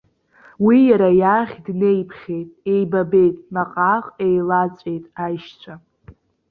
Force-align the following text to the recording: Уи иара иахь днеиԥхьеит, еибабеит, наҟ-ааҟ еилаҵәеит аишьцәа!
Уи 0.65 0.77
иара 0.89 1.09
иахь 1.21 1.55
днеиԥхьеит, 1.65 2.49
еибабеит, 2.73 3.37
наҟ-ааҟ 3.53 4.05
еилаҵәеит 4.25 5.05
аишьцәа! 5.23 5.73